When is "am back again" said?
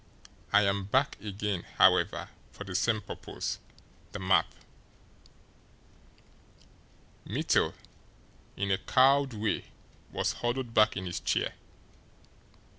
0.63-1.61